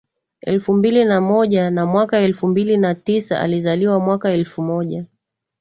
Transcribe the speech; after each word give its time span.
elfu 0.41 0.73
mbili 0.73 1.05
na 1.05 1.21
moja 1.21 1.69
na 1.71 1.85
mwaka 1.85 2.19
elfu 2.19 2.47
mbili 2.47 2.77
na 2.77 2.95
tisaAlizaliwa 2.95 3.99
mwaka 3.99 4.31
elfu 4.31 4.61
moja 4.61 5.05